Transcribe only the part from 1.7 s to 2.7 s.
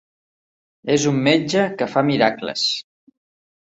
que fa miracles.